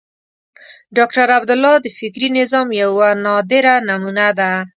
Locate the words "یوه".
2.81-3.09